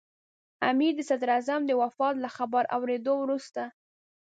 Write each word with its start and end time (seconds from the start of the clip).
امیر 0.69 0.91
د 0.95 1.01
صدراعظم 1.09 1.61
د 1.65 1.71
وفات 1.81 2.15
له 2.23 2.29
خبر 2.37 2.63
اورېدو 2.75 3.13
وروسته. 3.19 3.61